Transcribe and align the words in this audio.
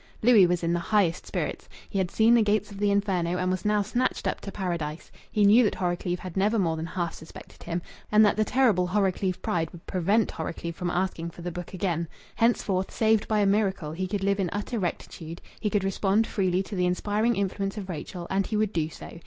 Louis 0.23 0.47
was 0.47 0.63
in 0.63 0.73
the 0.73 0.79
highest 0.79 1.27
spirits. 1.27 1.69
He 1.87 1.99
had 1.99 2.09
seen 2.09 2.33
the 2.33 2.41
gates 2.41 2.71
of 2.71 2.79
the 2.79 2.89
Inferno, 2.89 3.37
and 3.37 3.51
was 3.51 3.63
now 3.65 3.83
snatched 3.83 4.25
up 4.27 4.41
to 4.41 4.51
Paradise. 4.51 5.11
He 5.31 5.45
knew 5.45 5.63
that 5.63 5.75
Horrocleave 5.75 6.17
had 6.21 6.35
never 6.35 6.57
more 6.57 6.75
than 6.75 6.87
half 6.87 7.13
suspected 7.13 7.61
him, 7.61 7.83
and 8.11 8.25
that 8.25 8.35
the 8.35 8.43
terrible 8.43 8.87
Horrocleave 8.87 9.43
pride 9.43 9.69
would 9.69 9.85
prevent 9.85 10.31
Horrocleave 10.31 10.75
from 10.75 10.89
asking 10.89 11.29
for 11.29 11.43
the 11.43 11.51
book 11.51 11.75
again. 11.75 12.07
Henceforth, 12.33 12.89
saved 12.89 13.27
by 13.27 13.41
a 13.41 13.45
miracle, 13.45 13.91
he 13.91 14.07
could 14.07 14.23
live 14.23 14.39
in 14.39 14.49
utter 14.51 14.79
rectitude; 14.79 15.39
he 15.59 15.69
could 15.69 15.83
respond 15.83 16.25
freely 16.25 16.63
to 16.63 16.75
the 16.75 16.87
inspiring 16.87 17.35
influence 17.35 17.77
of 17.77 17.87
Rachel, 17.87 18.25
and 18.31 18.47
he 18.47 18.57
would 18.57 18.73
do 18.73 18.89
so. 18.89 19.19